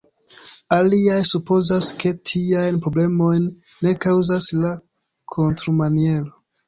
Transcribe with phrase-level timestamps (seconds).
[0.75, 3.45] Aliaj supozas, ke tiajn problemojn
[3.89, 4.73] ne kaŭzas la
[5.37, 6.35] konstrumaniero.